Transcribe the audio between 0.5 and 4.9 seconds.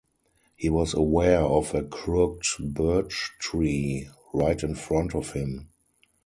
He was aware of a crooked birch tree right in